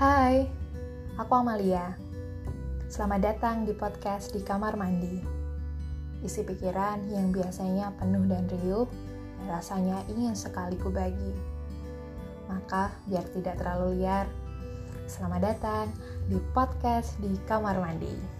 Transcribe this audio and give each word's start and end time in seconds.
Hai, 0.00 0.48
aku 1.20 1.44
Amalia. 1.44 1.92
Selamat 2.88 3.20
datang 3.20 3.68
di 3.68 3.76
podcast 3.76 4.32
di 4.32 4.40
kamar 4.40 4.72
mandi. 4.72 5.20
Isi 6.24 6.40
pikiran 6.40 7.04
yang 7.12 7.28
biasanya 7.28 7.92
penuh 8.00 8.24
dan 8.24 8.48
riuh, 8.48 8.88
rasanya 9.44 10.00
ingin 10.08 10.32
sekali 10.32 10.80
kubagi. 10.80 11.36
Maka, 12.48 12.96
biar 13.12 13.28
tidak 13.28 13.60
terlalu 13.60 14.00
liar, 14.00 14.24
selamat 15.04 15.40
datang 15.52 15.92
di 16.32 16.40
podcast 16.56 17.20
di 17.20 17.36
kamar 17.44 17.76
mandi. 17.76 18.39